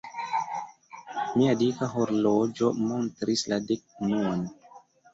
Mia 1.41 1.53
dika 1.59 1.91
horloĝo 1.93 2.73
montris 2.81 3.47
la 3.55 3.63
dek-unuan. 3.71 4.47